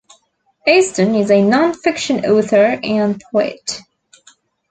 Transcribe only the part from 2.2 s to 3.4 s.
author and